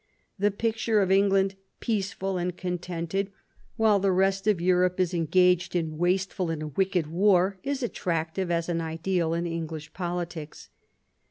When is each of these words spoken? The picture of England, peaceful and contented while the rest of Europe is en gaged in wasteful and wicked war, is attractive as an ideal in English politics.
The 0.39 0.49
picture 0.49 0.99
of 0.99 1.11
England, 1.11 1.53
peaceful 1.79 2.39
and 2.39 2.57
contented 2.57 3.31
while 3.75 3.99
the 3.99 4.11
rest 4.11 4.47
of 4.47 4.59
Europe 4.59 4.99
is 4.99 5.13
en 5.13 5.25
gaged 5.27 5.75
in 5.75 5.99
wasteful 5.99 6.49
and 6.49 6.75
wicked 6.75 7.05
war, 7.05 7.59
is 7.61 7.83
attractive 7.83 8.49
as 8.49 8.67
an 8.67 8.81
ideal 8.81 9.35
in 9.35 9.45
English 9.45 9.93
politics. 9.93 10.69